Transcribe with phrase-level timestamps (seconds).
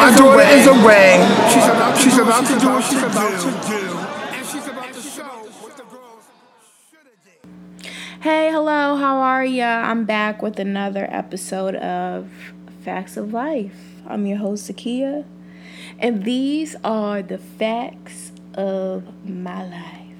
[0.00, 0.58] My daughter away.
[0.58, 1.50] is away.
[1.52, 3.98] She's about She's about to do what she's about to do.
[4.34, 6.24] And she's about to show what the girls
[6.90, 7.92] should have did.
[8.22, 9.66] Hey, hello, how are ya?
[9.66, 12.30] I'm back with another episode of
[12.82, 14.00] Facts of Life.
[14.06, 15.26] I'm your host, Zakia,
[15.98, 20.16] and these are the facts of my life.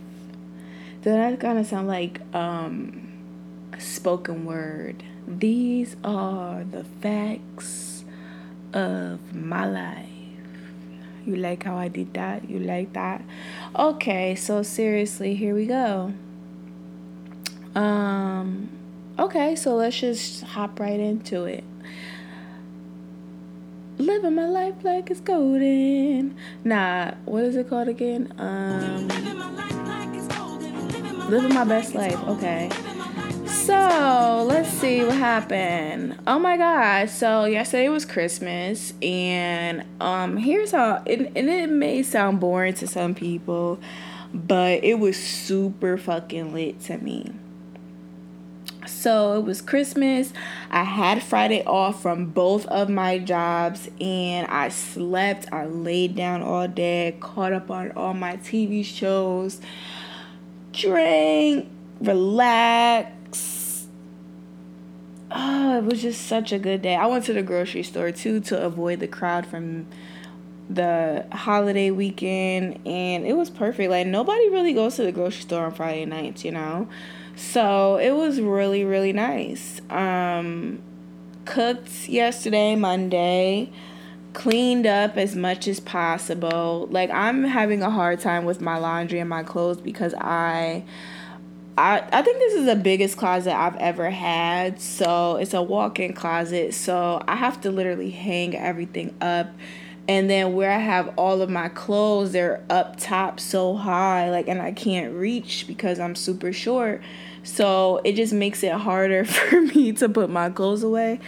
[1.00, 3.08] Does that kind of sound like um,
[3.72, 5.04] a spoken word?
[5.26, 7.99] These are the facts
[8.72, 10.08] of my life.
[11.26, 12.48] You like how I did that?
[12.48, 13.22] You like that?
[13.76, 16.12] Okay, so seriously, here we go.
[17.74, 18.68] Um,
[19.18, 21.64] okay, so let's just hop right into it.
[23.98, 26.34] Living my life like it's golden.
[26.64, 28.32] Nah, what is it called again?
[28.38, 29.08] Um,
[31.28, 32.18] living my best life.
[32.28, 32.70] Okay.
[33.70, 36.18] So let's see what happened.
[36.26, 37.08] Oh my god!
[37.08, 41.04] So yesterday was Christmas, and um, here's how.
[41.06, 43.78] It, and it may sound boring to some people,
[44.34, 47.32] but it was super fucking lit to me.
[48.88, 50.32] So it was Christmas.
[50.72, 55.46] I had Friday off from both of my jobs and I slept.
[55.52, 59.60] I laid down all day, caught up on all my TV shows,
[60.72, 61.68] drank,
[62.00, 63.12] relax.
[65.32, 66.96] Oh, it was just such a good day.
[66.96, 69.86] I went to the grocery store too to avoid the crowd from
[70.68, 73.90] the holiday weekend and it was perfect.
[73.90, 76.88] Like nobody really goes to the grocery store on Friday nights, you know.
[77.36, 79.80] So it was really, really nice.
[79.88, 80.82] Um,
[81.44, 83.70] cooked yesterday, Monday,
[84.32, 86.88] cleaned up as much as possible.
[86.90, 90.84] Like I'm having a hard time with my laundry and my clothes because I
[91.80, 94.80] I, I think this is the biggest closet I've ever had.
[94.80, 96.74] So it's a walk in closet.
[96.74, 99.48] So I have to literally hang everything up.
[100.06, 104.48] And then where I have all of my clothes, they're up top so high, like,
[104.48, 107.00] and I can't reach because I'm super short.
[107.44, 111.20] So it just makes it harder for me to put my clothes away.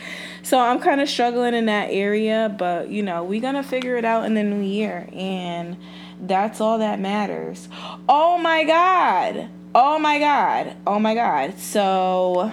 [0.43, 4.05] So I'm kind of struggling in that area, but you know, we're gonna figure it
[4.05, 5.09] out in the new year.
[5.12, 5.79] And
[6.21, 7.69] that's all that matters.
[8.09, 9.49] Oh my God.
[9.75, 10.77] Oh my God.
[10.87, 11.59] Oh my God.
[11.59, 12.53] So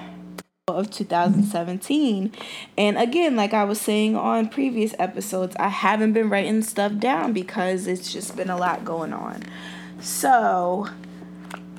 [0.68, 2.32] of 2017.
[2.78, 7.34] And again, like I was saying on previous episodes, I haven't been writing stuff down
[7.34, 9.44] because it's just been a lot going on.
[10.00, 10.88] So,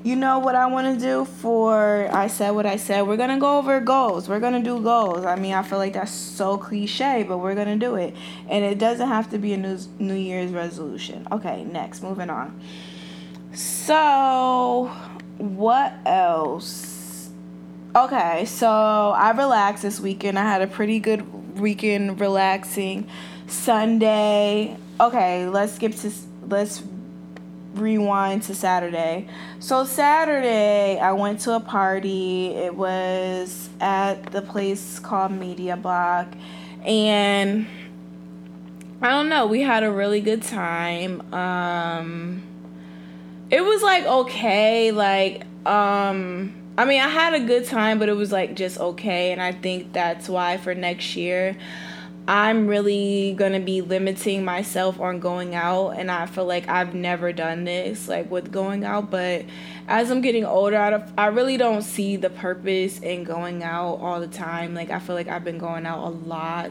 [0.02, 3.06] you know what I want to do for I said what I said.
[3.06, 4.28] We're going to go over goals.
[4.28, 5.24] We're going to do goals.
[5.24, 8.14] I mean, I feel like that's so cliche, but we're going to do it.
[8.48, 11.26] And it doesn't have to be a new New Year's resolution.
[11.32, 12.60] Okay, next, moving on.
[13.52, 14.90] So,
[15.40, 17.30] what else?
[17.96, 20.38] Okay, so I relaxed this weekend.
[20.38, 23.08] I had a pretty good weekend relaxing.
[23.46, 24.76] Sunday.
[25.00, 26.12] Okay, let's skip to
[26.46, 26.82] let's
[27.74, 29.26] rewind to Saturday.
[29.58, 32.48] So Saturday, I went to a party.
[32.48, 36.28] It was at the place called Media Block,
[36.84, 37.66] and
[39.02, 39.46] I don't know.
[39.46, 41.22] We had a really good time.
[41.32, 42.42] Um,
[43.50, 46.54] it was like okay, like um.
[46.78, 49.32] I mean, I had a good time, but it was like just okay.
[49.32, 51.58] And I think that's why for next year,
[52.26, 55.90] I'm really going to be limiting myself on going out.
[55.90, 59.10] And I feel like I've never done this, like with going out.
[59.10, 59.44] But
[59.88, 64.20] as I'm getting older, I, I really don't see the purpose in going out all
[64.20, 64.74] the time.
[64.74, 66.70] Like, I feel like I've been going out a lot.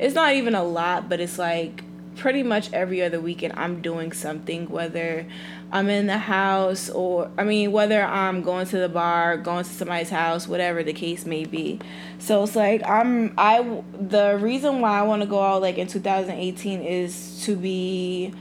[0.00, 1.84] It's not even a lot, but it's like
[2.16, 5.26] pretty much every other weekend I'm doing something, whether
[5.74, 9.70] I'm in the house or I mean whether I'm going to the bar, going to
[9.70, 11.80] somebody's house, whatever the case may be.
[12.20, 15.88] So it's like I'm I the reason why I want to go out like in
[15.88, 18.32] 2018 is to be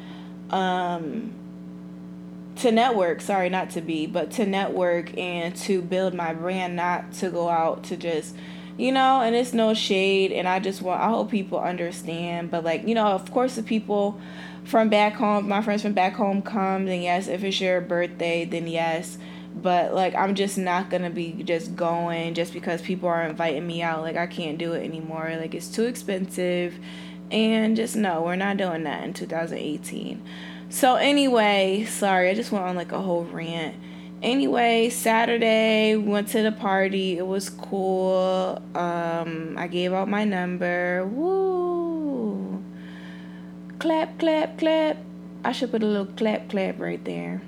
[0.51, 1.33] um
[2.57, 7.13] to network, sorry, not to be, but to network and to build my brand, not
[7.13, 8.35] to go out to just
[8.77, 12.63] you know, and it's no shade and I just want I hope people understand, but
[12.63, 14.21] like, you know, of course the people
[14.63, 18.45] from back home, my friends from back home come, then yes, if it's your birthday,
[18.45, 19.17] then yes.
[19.55, 23.81] But like I'm just not gonna be just going just because people are inviting me
[23.81, 24.01] out.
[24.01, 25.35] Like I can't do it anymore.
[25.37, 26.75] Like it's too expensive
[27.31, 30.23] and just no, we're not doing that in 2018.
[30.69, 33.75] So anyway, sorry, I just went on like a whole rant.
[34.23, 37.17] Anyway, Saturday went to the party.
[37.17, 38.61] It was cool.
[38.73, 41.05] Um, I gave out my number.
[41.05, 41.82] Woo!
[43.79, 44.97] Clap, clap, clap.
[45.43, 47.41] I should put a little clap, clap right there.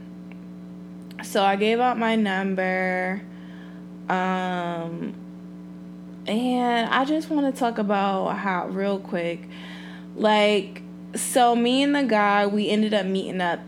[1.24, 3.22] So I gave out my number.
[4.10, 5.16] Um,
[6.27, 9.48] and I just want to talk about how real quick,
[10.16, 10.81] like
[11.16, 13.60] so me and the guy we ended up meeting up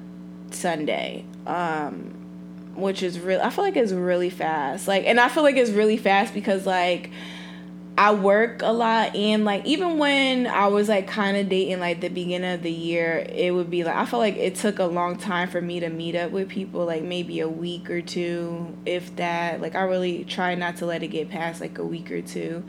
[0.52, 1.26] Sunday.
[1.46, 2.14] Um
[2.76, 4.88] which is real I feel like it's really fast.
[4.88, 7.12] Like and I feel like it's really fast because like
[7.98, 12.00] I work a lot and like even when I was like kind of dating like
[12.00, 14.86] the beginning of the year, it would be like I feel like it took a
[14.86, 18.78] long time for me to meet up with people, like maybe a week or two,
[18.86, 19.62] if that.
[19.62, 22.64] Like I really try not to let it get past like a week or two.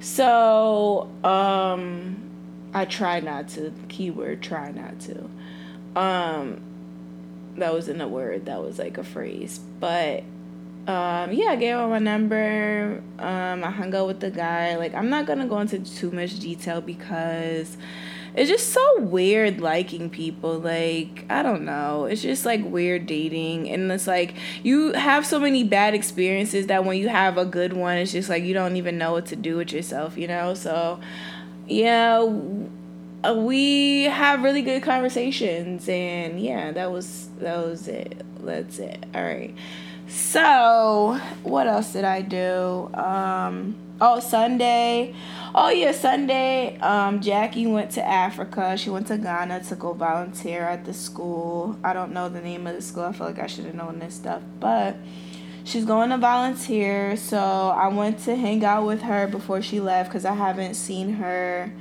[0.00, 2.16] So, um
[2.74, 5.30] I try not to keyword try not to.
[5.94, 6.60] Um
[7.56, 9.60] that wasn't a word, that was like a phrase.
[9.78, 10.24] But
[10.86, 13.02] um, yeah, I gave him my number.
[13.18, 14.76] Um, I hung out with the guy.
[14.76, 17.76] Like, I'm not gonna go into too much detail because
[18.34, 20.58] it's just so weird liking people.
[20.58, 22.04] Like, I don't know.
[22.06, 23.70] It's just like weird dating.
[23.70, 27.72] And it's like you have so many bad experiences that when you have a good
[27.74, 30.54] one, it's just like you don't even know what to do with yourself, you know?
[30.54, 31.00] So,
[31.68, 32.22] yeah,
[33.32, 35.88] we have really good conversations.
[35.88, 38.20] And yeah, that was, that was it.
[38.40, 39.04] That's it.
[39.14, 39.54] All right.
[40.14, 42.88] So, what else did I do?
[42.94, 45.12] Um, oh, Sunday.
[45.56, 46.78] Oh, yeah, Sunday.
[46.78, 48.76] Um, Jackie went to Africa.
[48.76, 51.76] She went to Ghana to go volunteer at the school.
[51.82, 53.02] I don't know the name of the school.
[53.02, 54.40] I feel like I should have known this stuff.
[54.60, 54.96] But
[55.64, 57.16] she's going to volunteer.
[57.16, 61.14] So, I went to hang out with her before she left because I haven't seen
[61.14, 61.72] her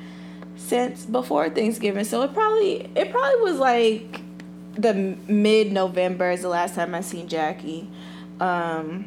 [0.56, 2.04] since before Thanksgiving.
[2.04, 4.22] So, it probably it probably was like
[4.76, 7.88] the mid November is the last time I seen Jackie.
[8.44, 9.06] Um,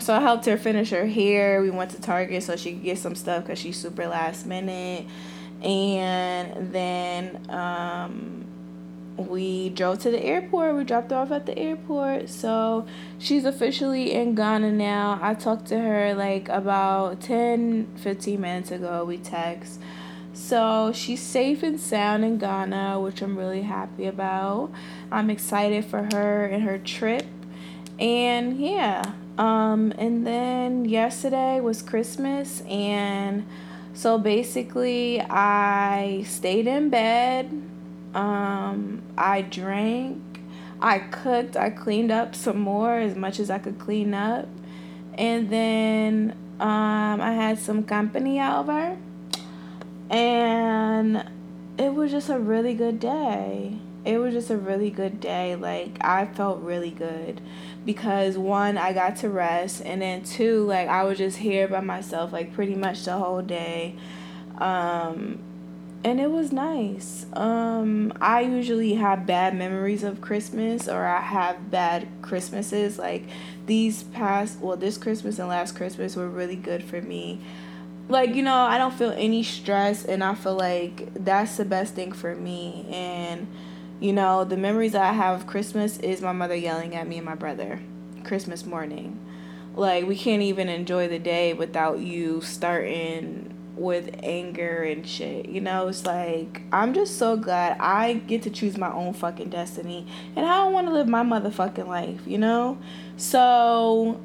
[0.00, 1.62] so I helped her finish her hair.
[1.62, 5.06] We went to Target so she could get some stuff because she's super last minute.
[5.62, 8.44] And then um,
[9.16, 10.76] we drove to the airport.
[10.76, 12.28] We dropped her off at the airport.
[12.28, 12.86] So
[13.18, 15.18] she's officially in Ghana now.
[15.22, 19.06] I talked to her like about 10, 15 minutes ago.
[19.06, 19.80] We text.
[20.34, 24.70] So she's safe and sound in Ghana, which I'm really happy about.
[25.10, 27.24] I'm excited for her and her trip
[27.98, 29.02] and yeah
[29.38, 33.46] um and then yesterday was christmas and
[33.92, 37.50] so basically i stayed in bed
[38.14, 40.20] um i drank
[40.80, 44.48] i cooked i cleaned up some more as much as i could clean up.
[45.16, 48.96] And then um i had some company over
[50.10, 51.24] and
[51.78, 55.56] it was just a really good day it was just a really good day.
[55.56, 57.40] Like i felt really good
[57.84, 61.80] because one i got to rest and then two like i was just here by
[61.80, 63.96] myself like pretty much the whole day.
[64.58, 65.38] Um
[66.04, 67.24] and it was nice.
[67.32, 72.98] Um i usually have bad memories of christmas or i have bad christmases.
[72.98, 73.24] Like
[73.66, 77.40] these past well this christmas and last christmas were really good for me.
[78.06, 81.94] Like you know i don't feel any stress and i feel like that's the best
[81.94, 82.86] thing for me.
[82.90, 83.46] And
[84.00, 87.16] you know, the memories that I have of Christmas is my mother yelling at me
[87.16, 87.80] and my brother
[88.24, 89.18] Christmas morning.
[89.74, 95.48] Like, we can't even enjoy the day without you starting with anger and shit.
[95.48, 99.50] You know, it's like, I'm just so glad I get to choose my own fucking
[99.50, 100.06] destiny.
[100.36, 102.78] And I don't want to live my motherfucking life, you know?
[103.16, 104.20] So,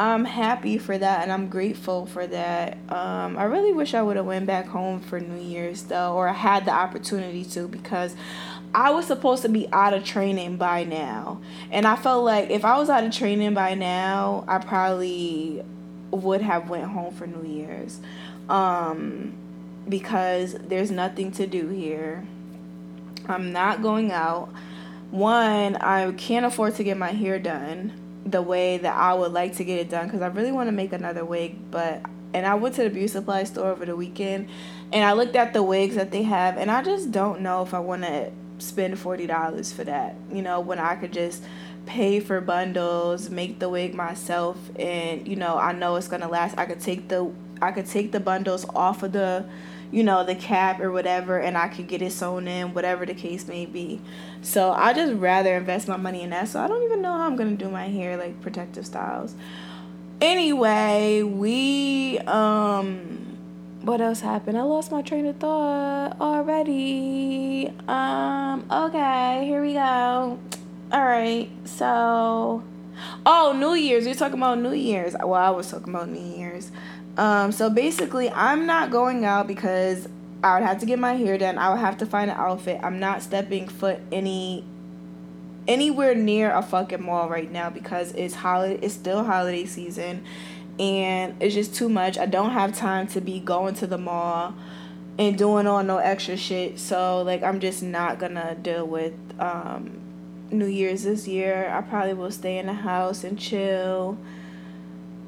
[0.00, 2.78] I'm happy for that and I'm grateful for that.
[2.88, 6.26] Um, I really wish I would have went back home for New Year's though, or
[6.26, 8.16] I had the opportunity to because
[8.74, 11.42] I was supposed to be out of training by now.
[11.70, 15.62] And I felt like if I was out of training by now, I probably
[16.10, 18.00] would have went home for New Year's.
[18.48, 19.34] Um,
[19.86, 22.26] because there's nothing to do here.
[23.28, 24.48] I'm not going out.
[25.10, 29.56] One, I can't afford to get my hair done the way that I would like
[29.56, 32.54] to get it done because I really want to make another wig, but and I
[32.54, 34.48] went to the beauty supply store over the weekend
[34.92, 37.74] and I looked at the wigs that they have and I just don't know if
[37.74, 40.14] I want to spend $40 for that.
[40.32, 41.42] You know, when I could just
[41.86, 46.28] pay for bundles, make the wig myself and you know, I know it's going to
[46.28, 46.56] last.
[46.58, 49.44] I could take the I could take the bundles off of the
[49.90, 53.14] you know, the cap or whatever and I could get it sewn in, whatever the
[53.14, 54.00] case may be.
[54.42, 56.48] So, I just rather invest my money in that.
[56.48, 59.34] So, I don't even know how I'm to do my hair like protective styles.
[60.20, 63.20] Anyway, we um
[63.82, 64.58] what else happened?
[64.58, 67.72] I lost my train of thought already.
[67.88, 70.38] Um, okay, here we go.
[70.92, 72.62] All right, so
[73.24, 74.04] oh, New Year's.
[74.04, 75.14] We're talking about New Year's.
[75.14, 76.70] Well, I was talking about New Year's.
[77.16, 80.08] Um, so basically, I'm not going out because
[80.42, 81.58] I would have to get my hair done.
[81.58, 82.80] I would have to find an outfit.
[82.82, 84.64] I'm not stepping foot any
[85.68, 88.78] anywhere near a fucking mall right now because it's holiday.
[88.82, 90.24] It's still holiday season
[90.78, 92.16] and it's just too much.
[92.16, 94.54] I don't have time to be going to the mall
[95.18, 96.78] and doing all no extra shit.
[96.78, 100.00] So like I'm just not gonna deal with um,
[100.50, 101.70] New Year's this year.
[101.70, 104.16] I probably will stay in the house and chill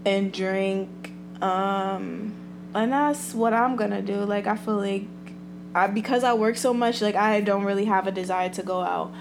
[0.07, 1.02] and drink.
[1.43, 2.33] Um,
[2.75, 4.17] and that's what I'm gonna do.
[4.25, 5.07] Like I feel like
[5.75, 8.81] I because I work so much, like I don't really have a desire to go
[8.81, 9.13] out.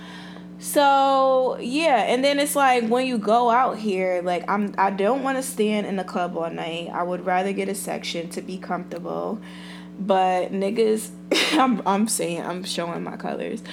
[0.60, 5.24] So yeah, and then it's like when you go out here, like I'm I don't
[5.24, 6.90] want to stand in the club all night.
[6.94, 9.42] I would rather get a section to be comfortable.
[10.00, 11.10] But niggas,
[11.60, 13.64] I'm I'm saying I'm showing my colors.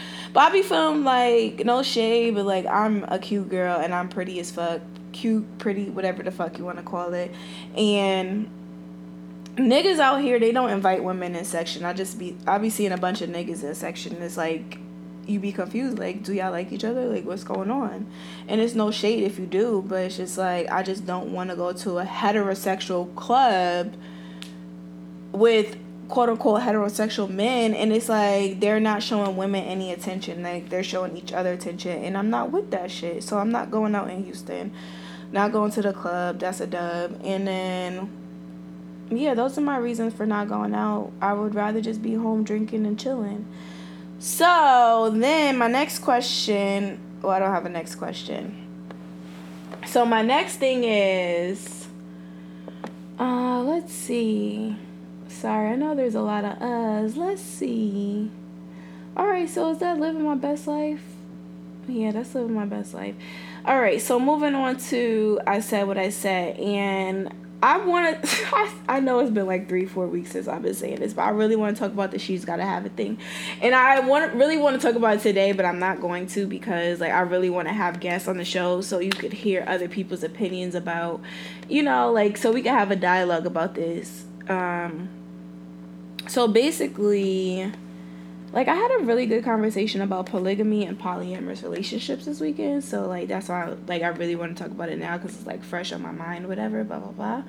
[0.53, 4.51] Be feeling like no shade, but like I'm a cute girl and I'm pretty as
[4.51, 4.81] fuck,
[5.19, 7.33] cute, pretty, whatever the fuck you want to call it,
[7.77, 8.51] and
[9.59, 11.85] niggas out here they don't invite women in section.
[11.85, 14.23] I just be I be seeing a bunch of niggas in section.
[14.23, 14.79] It's like
[15.27, 17.05] you be confused like do y'all like each other?
[17.07, 18.07] Like what's going on?
[18.47, 21.51] And it's no shade if you do but it's just like i just don't want
[21.51, 23.95] to go to a heterosexual club
[25.33, 25.77] with
[26.09, 30.43] quote unquote heterosexual men and it's like they're not showing women any attention.
[30.43, 33.23] Like they're showing each other attention and i'm not with that shit.
[33.23, 34.73] So i'm not going out in houston
[35.33, 38.11] not going to the club that's a dub and then
[39.11, 42.45] yeah those are my reasons for not going out i would rather just be home
[42.45, 43.47] drinking and chilling
[44.19, 48.67] so then my next question, well, I don't have a next question.
[49.87, 51.87] So my next thing is,
[53.19, 54.77] uh, let's see.
[55.29, 57.17] Sorry, I know there's a lot of us.
[57.17, 58.31] Let's see.
[59.17, 61.03] All right, so is that living my best life?
[61.87, 63.15] Yeah, that's living my best life.
[63.69, 67.31] All right, so moving on to I said what I said, and
[67.63, 68.47] I want to.
[68.89, 71.29] I know it's been like three, four weeks since I've been saying this, but I
[71.29, 73.19] really want to talk about the she's gotta have a thing,
[73.61, 76.47] and I want really want to talk about it today, but I'm not going to
[76.47, 79.67] because like I really want to have guests on the show so you could hear
[79.69, 81.21] other people's opinions about,
[81.69, 84.25] you know, like so we can have a dialogue about this.
[84.49, 85.11] Um.
[86.27, 87.71] So basically,
[88.53, 92.83] like I had a really good conversation about polygamy and polyamorous relationships this weekend.
[92.83, 95.37] So like that's why I, like I really want to talk about it now because
[95.37, 96.83] it's like fresh on my mind, whatever.
[96.85, 97.43] Blah blah blah.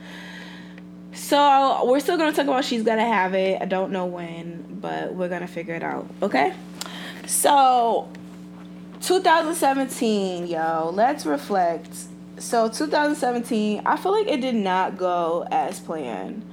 [1.13, 3.61] So we're still gonna talk about she's gonna have it.
[3.61, 6.07] I don't know when, but we're gonna figure it out.
[6.21, 6.53] Okay.
[7.25, 8.09] So
[9.01, 11.93] 2017, yo, let's reflect.
[12.37, 16.43] So 2017, I feel like it did not go as planned.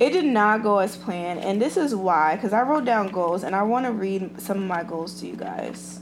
[0.00, 3.44] It did not go as planned, and this is why, because I wrote down goals,
[3.44, 6.00] and I want to read some of my goals to you guys.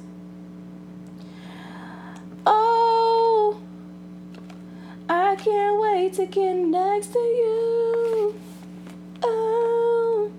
[2.47, 3.61] Oh,
[5.09, 8.40] I can't wait to get next to you.
[9.25, 10.31] Oh.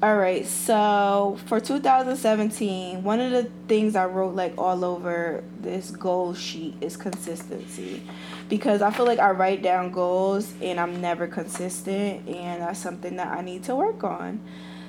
[0.00, 5.90] All right, so for 2017, one of the things I wrote like all over this
[5.90, 8.04] goal sheet is consistency
[8.48, 13.16] because I feel like I write down goals and I'm never consistent, and that's something
[13.16, 14.40] that I need to work on.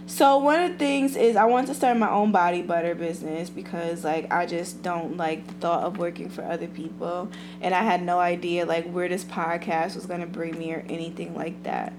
[0.06, 3.50] So one of the things is I want to start my own body butter business
[3.50, 7.30] because like I just don't like the thought of working for other people
[7.62, 11.36] and I had no idea like where this podcast was gonna bring me or anything
[11.36, 11.94] like that.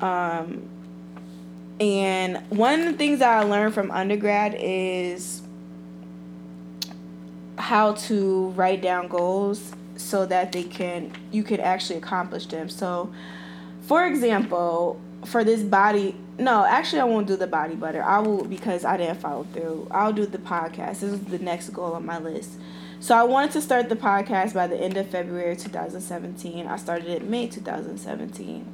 [0.00, 0.68] Um
[1.80, 5.42] and one of the things that I learned from undergrad is
[7.58, 12.68] how to write down goals so that they can you can actually accomplish them.
[12.68, 13.12] So,
[13.82, 18.02] for example, for this body, no, actually I won't do the body butter.
[18.02, 19.88] I will because I didn't follow through.
[19.90, 21.00] I'll do the podcast.
[21.00, 22.52] This is the next goal on my list.
[23.00, 26.66] So I wanted to start the podcast by the end of February 2017.
[26.66, 28.64] I started it in May 2017.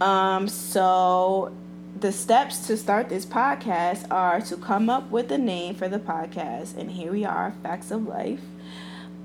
[0.00, 1.52] Um, so
[1.98, 5.98] the steps to start this podcast are to come up with a name for the
[5.98, 8.40] podcast, and here we are, Facts of Life.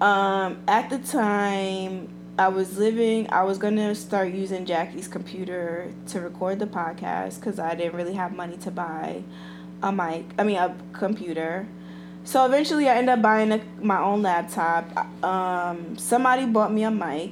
[0.02, 5.92] Um, at the time, I was living, I was going to start using Jackie's computer
[6.08, 9.24] to record the podcast because I didn't really have money to buy
[9.82, 11.68] a mic, I mean, a computer.
[12.26, 15.24] So eventually, I ended up buying a, my own laptop.
[15.24, 17.32] Um, somebody bought me a mic,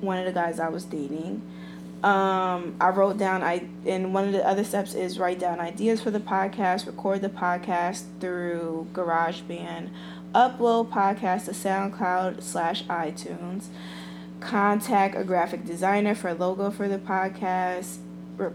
[0.00, 1.42] one of the guys I was dating.
[2.04, 6.02] Um, I wrote down I and one of the other steps is write down ideas
[6.02, 9.88] for the podcast, record the podcast through GarageBand
[10.34, 13.66] upload podcast to SoundCloud slash iTunes,
[14.40, 17.98] contact a graphic designer for a logo for the podcast,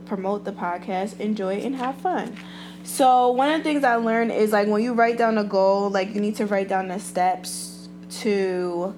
[0.05, 2.35] promote the podcast, enjoy and have fun.
[2.83, 5.89] So one of the things I learned is like when you write down a goal,
[5.89, 7.87] like you need to write down the steps
[8.21, 8.93] to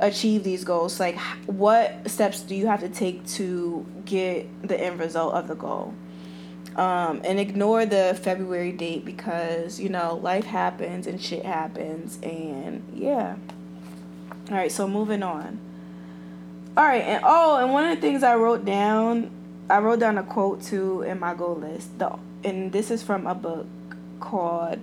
[0.00, 1.00] achieve these goals.
[1.00, 5.54] Like what steps do you have to take to get the end result of the
[5.54, 5.94] goal?
[6.76, 12.82] Um, and ignore the February date because you know life happens and shit happens and
[12.94, 13.36] yeah.
[14.50, 15.58] All right, so moving on.
[16.76, 19.30] All right, and oh, and one of the things I wrote down,
[19.70, 21.98] I wrote down a quote too in my goal list.
[21.98, 23.66] The and this is from a book
[24.20, 24.78] called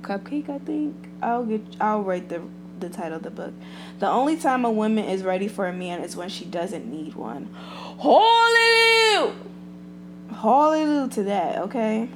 [0.00, 1.10] Cupcake, I think.
[1.22, 2.40] I'll get I'll write the
[2.80, 3.52] the title of the book.
[3.98, 7.14] The only time a woman is ready for a man is when she doesn't need
[7.14, 7.48] one.
[8.00, 9.34] Hallelujah!
[10.32, 12.08] Hallelujah to that, okay?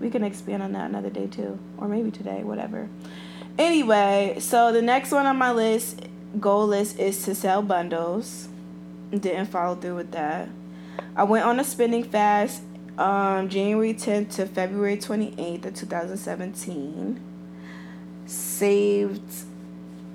[0.00, 1.58] We can expand on that another day too.
[1.78, 2.88] Or maybe today, whatever.
[3.58, 6.06] Anyway, so the next one on my list,
[6.40, 8.48] goal list, is to sell bundles.
[9.10, 10.48] Didn't follow through with that.
[11.14, 12.62] I went on a spending fast
[12.98, 17.20] um, January 10th to February 28th of 2017.
[18.26, 19.22] Saved,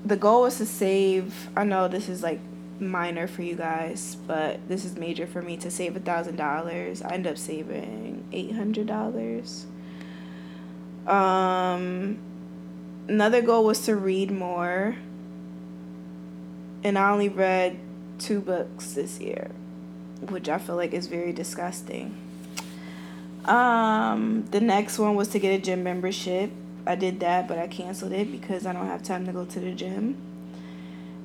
[0.04, 2.40] the goal was to save, I know this is like
[2.80, 7.02] minor for you guys, but this is major for me to save a thousand dollars.
[7.02, 9.66] I end up saving eight hundred dollars.
[11.06, 12.18] Um,
[13.08, 14.96] another goal was to read more,
[16.84, 17.78] and I only read
[18.18, 19.50] two books this year,
[20.28, 22.16] which I feel like is very disgusting.
[23.44, 26.50] Um, the next one was to get a gym membership.
[26.88, 29.60] I did that, but I canceled it because I don't have time to go to
[29.60, 30.16] the gym.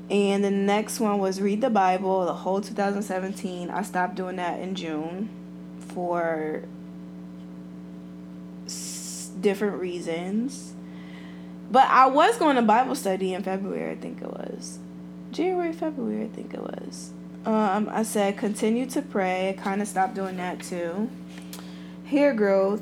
[0.09, 3.69] And the next one was read the Bible the whole 2017.
[3.69, 5.29] I stopped doing that in June
[5.79, 6.63] for
[8.65, 10.73] s- different reasons.
[11.71, 14.79] But I was going to Bible study in February, I think it was.
[15.31, 17.11] January, February, I think it was.
[17.45, 19.49] Um, I said continue to pray.
[19.49, 21.09] I kind of stopped doing that too.
[22.05, 22.81] Hair growth.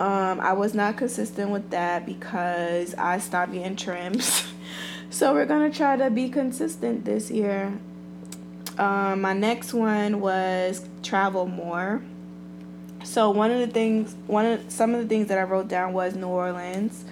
[0.00, 4.44] Um, I was not consistent with that because I stopped getting trims.
[5.10, 7.78] so we're gonna try to be consistent this year.
[8.78, 12.00] Um, my next one was travel more.
[13.04, 15.92] So one of the things, one of some of the things that I wrote down
[15.92, 17.04] was New Orleans,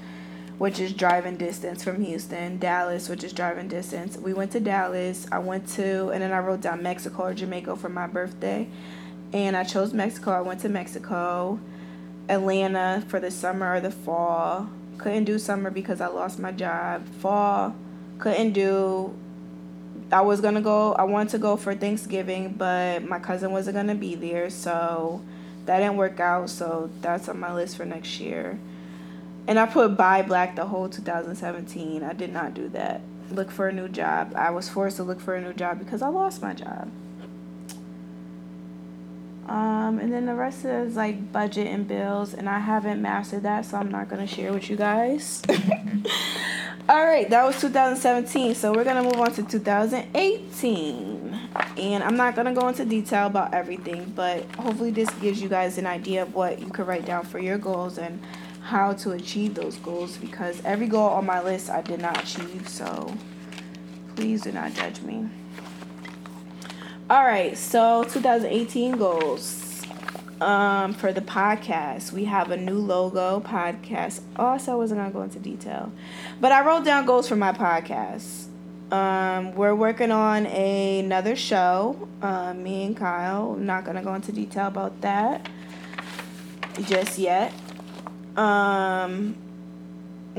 [0.56, 4.16] which is driving distance from Houston, Dallas, which is driving distance.
[4.16, 5.26] We went to Dallas.
[5.30, 8.66] I went to, and then I wrote down Mexico or Jamaica for my birthday,
[9.34, 10.30] and I chose Mexico.
[10.30, 11.60] I went to Mexico,
[12.28, 14.68] Atlanta for the summer or the fall.
[14.98, 17.06] Couldn't do summer because I lost my job.
[17.20, 17.74] Fall,
[18.18, 19.14] couldn't do.
[20.10, 20.92] I was gonna go.
[20.94, 25.22] I wanted to go for Thanksgiving, but my cousin wasn't gonna be there, so
[25.66, 26.50] that didn't work out.
[26.50, 28.58] So that's on my list for next year.
[29.46, 32.02] And I put buy black the whole 2017.
[32.02, 33.00] I did not do that.
[33.30, 34.32] Look for a new job.
[34.36, 36.90] I was forced to look for a new job because I lost my job.
[39.48, 43.64] Um, and then the rest is like budget and bills, and I haven't mastered that,
[43.64, 45.42] so I'm not gonna share with you guys.
[46.88, 48.54] All right, that was 2017.
[48.54, 51.38] So we're gonna move on to 2018,
[51.78, 55.78] and I'm not gonna go into detail about everything, but hopefully this gives you guys
[55.78, 58.20] an idea of what you could write down for your goals and
[58.62, 60.18] how to achieve those goals.
[60.18, 63.14] Because every goal on my list I did not achieve, so
[64.14, 65.26] please do not judge me.
[67.10, 69.82] All right, so 2018 goals.
[70.42, 74.20] Um, for the podcast, we have a new logo podcast.
[74.36, 75.90] Also, I wasn't gonna go into detail,
[76.38, 78.48] but I wrote down goals for my podcast.
[78.92, 82.08] Um, we're working on a, another show.
[82.20, 83.54] Uh, me and Kyle.
[83.54, 85.48] Not gonna go into detail about that
[86.82, 87.54] just yet.
[88.36, 89.34] Um,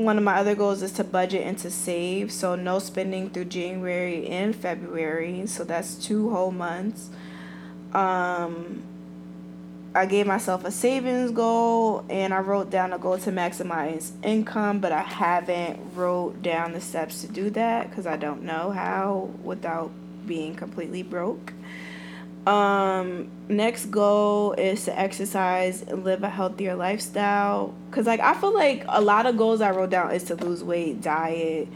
[0.04, 2.32] one of my other goals is to budget and to save.
[2.32, 5.46] So no spending through January and February.
[5.46, 7.10] So that's two whole months.
[7.92, 8.82] Um,
[9.92, 14.78] I gave myself a savings goal and I wrote down a goal to maximize income,
[14.78, 19.30] but I haven't wrote down the steps to do that because I don't know how
[19.42, 19.90] without
[20.26, 21.52] being completely broke.
[22.46, 27.74] Um, next goal is to exercise and live a healthier lifestyle.
[27.90, 30.64] Cause like I feel like a lot of goals I wrote down is to lose
[30.64, 31.68] weight, diet,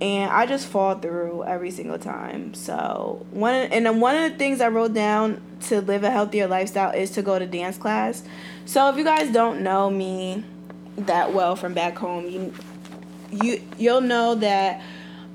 [0.00, 2.54] and I just fall through every single time.
[2.54, 6.48] So one and then one of the things I wrote down to live a healthier
[6.48, 8.22] lifestyle is to go to dance class.
[8.64, 10.42] So if you guys don't know me
[10.96, 12.52] that well from back home, you
[13.30, 14.82] you you'll know that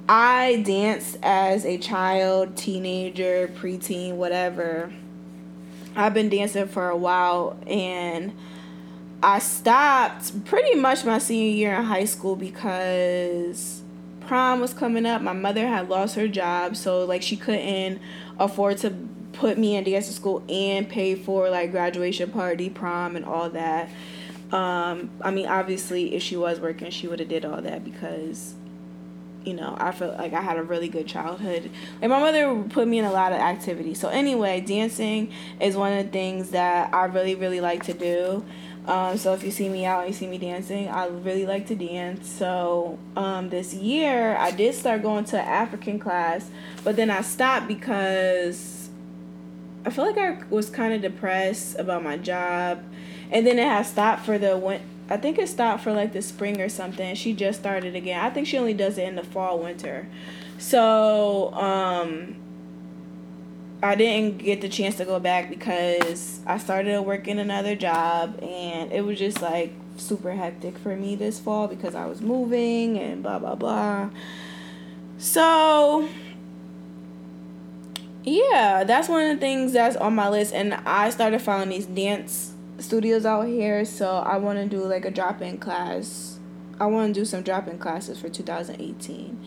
[0.08, 4.94] I danced as a child, teenager, preteen, whatever.
[5.96, 8.34] I've been dancing for a while and
[9.24, 13.82] I stopped pretty much my senior year in high school because
[14.20, 15.24] prom was coming up.
[15.24, 18.00] My mother had lost her job, so like she couldn't
[18.38, 18.92] afford to
[19.34, 23.90] put me in dance school and pay for like graduation party, prom, and all that.
[24.52, 28.54] Um, I mean, obviously, if she was working, she would have did all that because
[29.46, 31.70] you know, I felt like I had a really good childhood.
[32.02, 34.00] And my mother put me in a lot of activities.
[34.00, 38.44] So anyway, dancing is one of the things that I really, really like to do.
[38.88, 41.76] Um, so if you see me out you see me dancing, I really like to
[41.76, 42.30] dance.
[42.30, 46.50] So um, this year I did start going to African class,
[46.84, 48.90] but then I stopped because
[49.86, 52.84] I feel like I was kind of depressed about my job
[53.32, 56.22] and then it has stopped for the win- I think it stopped for like the
[56.22, 57.16] spring or something.
[57.16, 58.24] She just started again.
[58.24, 60.08] I think she only does it in the fall, winter.
[60.58, 62.36] So, um,
[63.84, 68.92] I didn't get the chance to go back because I started working another job and
[68.92, 73.22] it was just like super hectic for me this fall because I was moving and
[73.22, 74.10] blah blah blah.
[75.20, 76.10] So,
[78.24, 81.86] yeah, that's one of the things that's on my list and I started following these
[81.86, 86.40] dance studios out here, so I want to do like a drop in class.
[86.80, 89.40] I want to do some drop in classes for 2018.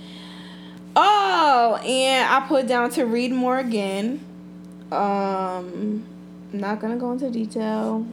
[0.96, 4.24] Oh, and I put down to read more again.
[4.90, 6.04] Um,
[6.52, 8.06] I'm not gonna go into detail.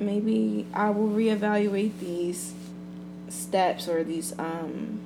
[0.00, 2.54] Maybe I will reevaluate these
[3.28, 5.00] steps or these um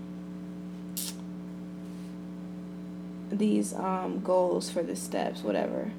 [3.30, 5.90] these um goals for the steps, whatever.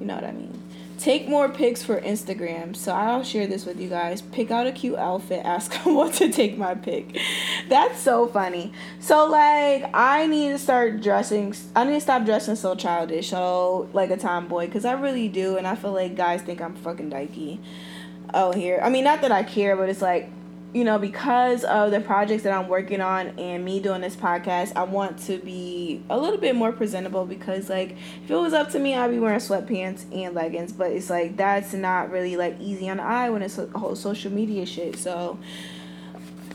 [0.00, 0.62] You know what I mean.
[1.02, 2.76] Take more pics for Instagram.
[2.76, 4.22] So I'll share this with you guys.
[4.22, 5.42] Pick out a cute outfit.
[5.44, 7.18] Ask them what to take my pic.
[7.68, 8.72] That's so funny.
[9.00, 11.56] So like I need to start dressing.
[11.74, 13.30] I need to stop dressing so childish.
[13.30, 16.76] So like a tomboy, because I really do, and I feel like guys think I'm
[16.76, 17.58] fucking dykey.
[18.32, 18.78] Oh here.
[18.80, 20.30] I mean, not that I care, but it's like
[20.72, 24.72] you know, because of the projects that I'm working on and me doing this podcast,
[24.74, 28.70] I want to be a little bit more presentable because, like, if it was up
[28.70, 32.58] to me, I'd be wearing sweatpants and leggings, but it's like that's not really like
[32.58, 34.96] easy on the eye when it's a whole social media shit.
[34.96, 35.38] So,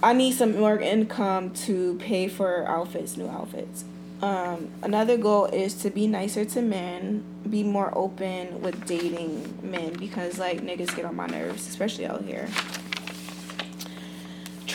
[0.01, 3.85] I need some more income to pay for outfits, new outfits.
[4.21, 9.93] Um, another goal is to be nicer to men, be more open with dating men
[9.93, 12.47] because, like, niggas get on my nerves, especially out here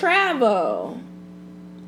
[0.03, 1.01] travel.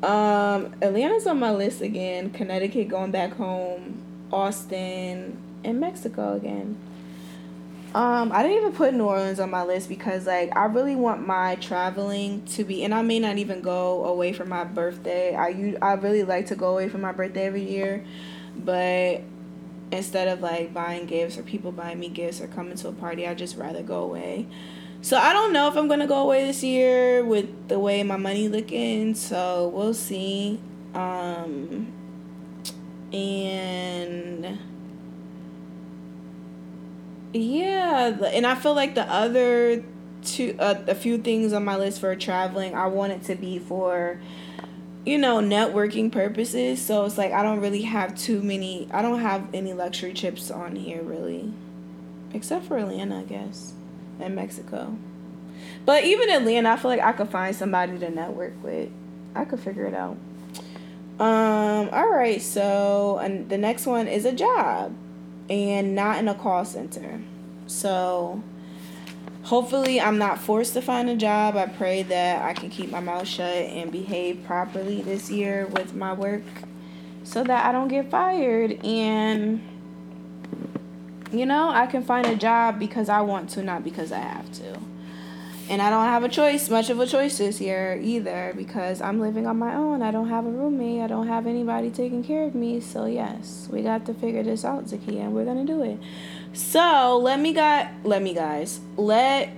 [0.01, 2.29] Um, Atlanta's on my list again.
[2.29, 4.01] Connecticut going back home.
[4.31, 6.77] Austin and Mexico again.
[7.93, 11.27] Um, I didn't even put New Orleans on my list because like I really want
[11.27, 15.35] my traveling to be, and I may not even go away for my birthday.
[15.35, 18.03] I I really like to go away for my birthday every year,
[18.55, 19.21] but
[19.91, 23.27] instead of like buying gifts or people buying me gifts or coming to a party,
[23.27, 24.47] I just rather go away.
[25.05, 28.17] So I don't know if I'm gonna go away this year with the way my
[28.17, 29.13] money looking.
[29.13, 30.59] So we'll see.
[30.95, 31.93] Um,
[33.13, 34.57] and
[37.33, 39.83] yeah, and I feel like the other
[40.23, 43.59] two, uh, a few things on my list for traveling, I want it to be
[43.59, 44.19] for,
[45.05, 46.83] you know, networking purposes.
[46.83, 48.87] So it's like I don't really have too many.
[48.91, 51.53] I don't have any luxury trips on here really,
[52.33, 53.75] except for Atlanta, I guess
[54.19, 54.97] and Mexico.
[55.85, 58.89] But even in Atlanta, I feel like I could find somebody to network with.
[59.35, 60.17] I could figure it out.
[61.19, 64.93] Um, all right, so and the next one is a job
[65.49, 67.21] and not in a call center.
[67.67, 68.43] So
[69.43, 71.55] hopefully I'm not forced to find a job.
[71.55, 75.93] I pray that I can keep my mouth shut and behave properly this year with
[75.93, 76.43] my work
[77.23, 79.61] so that I don't get fired and
[81.39, 84.51] you know, I can find a job because I want to, not because I have
[84.53, 84.79] to.
[85.67, 89.19] And I don't have a choice, much of a choice this year either, because I'm
[89.19, 90.03] living on my own.
[90.03, 91.01] I don't have a roommate.
[91.01, 92.79] I don't have anybody taking care of me.
[92.79, 95.99] So yes, we got to figure this out, Zakia, and we're gonna do it.
[96.53, 99.49] So let me got let me guys let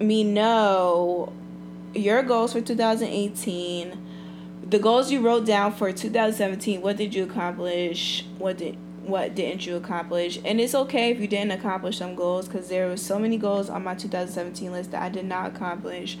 [0.00, 1.30] me know
[1.94, 4.06] your goals for 2018
[4.68, 8.76] the goals you wrote down for 2017 what did you accomplish what did
[9.10, 10.38] what didn't you accomplish?
[10.44, 13.68] And it's okay if you didn't accomplish some goals because there were so many goals
[13.68, 16.18] on my 2017 list that i did not accomplish.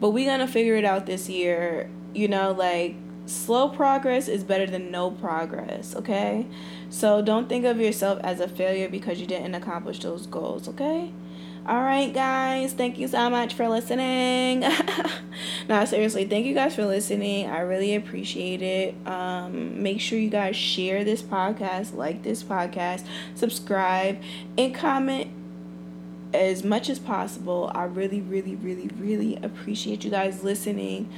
[0.00, 4.66] But we're gonna figure it out this year you know like slow progress is better
[4.66, 6.46] than no progress okay?
[6.88, 11.12] So don't think of yourself as a failure because you didn't accomplish those goals okay
[11.66, 12.72] all right, guys.
[12.72, 14.60] Thank you so much for listening.
[15.68, 17.48] no, seriously, thank you guys for listening.
[17.48, 18.94] I really appreciate it.
[19.06, 24.20] Um, make sure you guys share this podcast, like this podcast, subscribe,
[24.56, 25.30] and comment
[26.32, 27.70] as much as possible.
[27.74, 31.08] I really, really, really, really appreciate you guys listening.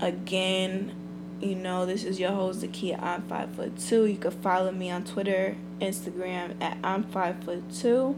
[0.00, 0.92] Again,
[1.40, 3.00] you know, this is your host, Zakia.
[3.02, 4.06] I'm five foot two.
[4.06, 8.16] You can follow me on Twitter, Instagram at I'm five foot two.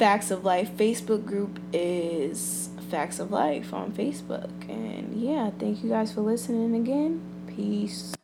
[0.00, 4.48] Facts of Life Facebook group is Facts of Life on Facebook.
[4.66, 7.20] And yeah, thank you guys for listening again.
[7.46, 8.14] Peace.